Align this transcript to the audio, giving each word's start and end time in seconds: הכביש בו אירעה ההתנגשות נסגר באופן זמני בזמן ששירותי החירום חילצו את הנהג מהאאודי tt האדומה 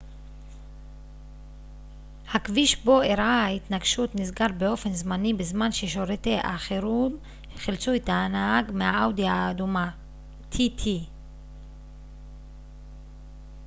הכביש 2.33 2.83
בו 2.83 3.01
אירעה 3.01 3.45
ההתנגשות 3.45 4.15
נסגר 4.15 4.45
באופן 4.57 4.93
זמני 4.93 5.33
בזמן 5.33 5.71
ששירותי 5.71 6.37
החירום 6.43 7.17
חילצו 7.55 7.95
את 7.95 8.09
הנהג 8.09 8.71
מהאאודי 8.71 9.23
tt 9.23 9.27
האדומה 9.31 9.89